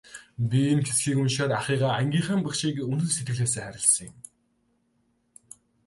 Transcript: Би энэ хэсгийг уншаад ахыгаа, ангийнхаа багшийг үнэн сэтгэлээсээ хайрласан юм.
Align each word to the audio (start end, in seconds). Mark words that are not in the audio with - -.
Би 0.49 0.59
энэ 0.71 0.83
хэсгийг 0.87 1.17
уншаад 1.21 1.51
ахыгаа, 1.59 1.93
ангийнхаа 1.99 2.37
багшийг 2.45 2.75
үнэн 2.91 3.09
сэтгэлээсээ 3.15 3.63
хайрласан 3.65 4.09
юм. 4.09 4.15